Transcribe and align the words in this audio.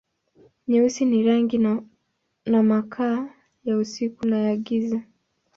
Nyeusi 0.67 1.05
ni 1.05 1.23
rangi 1.23 1.57
na 2.45 2.63
makaa, 2.63 3.29
ya 3.65 3.77
usiku 3.77 4.27
na 4.27 4.37
ya 4.39 4.57
giza. 4.57 5.01